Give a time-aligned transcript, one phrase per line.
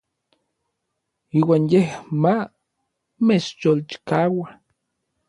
[1.39, 1.89] Iuan yej
[2.21, 2.33] ma
[3.25, 4.47] mechyolchikaua.